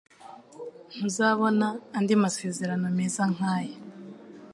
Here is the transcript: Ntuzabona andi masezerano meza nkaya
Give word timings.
Ntuzabona 0.93 1.67
andi 1.97 2.13
masezerano 2.23 2.85
meza 2.97 3.23
nkaya 3.33 3.77